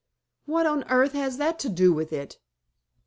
"What 0.47 0.65
on 0.65 0.83
earth 0.89 1.11
has 1.11 1.37
that 1.37 1.59
to 1.59 1.69
do 1.69 1.93
with 1.93 2.11
it?" 2.11 2.39